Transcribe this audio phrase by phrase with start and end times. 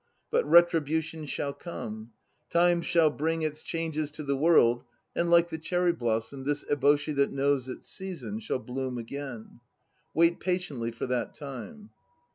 [0.31, 2.13] But retribution shall come;
[2.49, 4.83] time shall bring Its changes to the world
[5.15, 9.59] and like the cherry blossom This eboshi that knows its season Shall bloom again.
[10.15, 11.91] Wait patiently for that time!